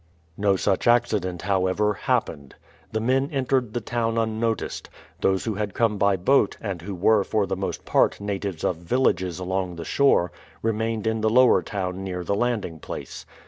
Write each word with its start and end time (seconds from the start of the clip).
No 0.35 0.55
such 0.55 0.87
accident, 0.87 1.43
however, 1.43 1.93
happened. 1.93 2.55
The 2.91 2.99
men 2.99 3.29
entered 3.31 3.71
the 3.75 3.81
town 3.81 4.17
unnoticed. 4.17 4.89
Those 5.19 5.45
who 5.45 5.53
had 5.53 5.75
come 5.75 5.99
by 5.99 6.15
boat, 6.15 6.57
and 6.59 6.81
who 6.81 6.95
were 6.95 7.23
for 7.23 7.45
the 7.45 7.55
most 7.55 7.85
part 7.85 8.19
natives 8.19 8.63
of 8.63 8.77
villages 8.77 9.37
along 9.37 9.75
the 9.75 9.85
shore, 9.85 10.31
remained 10.63 11.05
in 11.05 11.21
the 11.21 11.29
lower 11.29 11.61
town 11.61 12.03
near 12.03 12.23
the 12.23 12.33
landing 12.33 12.79
place. 12.79 13.27